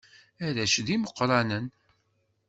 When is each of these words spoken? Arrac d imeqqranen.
Arrac 0.45 0.75
d 0.85 0.87
imeqqranen. 0.95 1.65